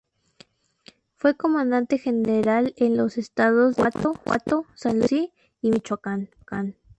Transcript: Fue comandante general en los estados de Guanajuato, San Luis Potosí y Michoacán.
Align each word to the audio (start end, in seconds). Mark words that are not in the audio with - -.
Fue 1.13 1.37
comandante 1.37 1.99
general 1.99 2.73
en 2.77 2.97
los 2.97 3.19
estados 3.19 3.75
de 3.75 3.83
Guanajuato, 3.83 4.65
San 4.73 4.93
Luis 4.97 5.09
Potosí 5.27 5.33
y 5.61 5.69
Michoacán. 5.69 6.29